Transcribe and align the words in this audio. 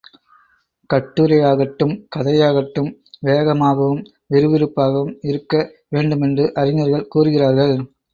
கட்டுரையாகட்டும் 0.89 1.93
கதையாகட்டும் 2.15 2.89
வேகமாகவும் 3.25 4.01
விறுவிறுப்பாகவும் 4.29 5.13
இருக்க 5.21 5.53
வேண்டுமென்று 5.89 6.45
அறிஞர்கள் 6.55 7.07
கூறுகிறார்கள். 7.07 7.75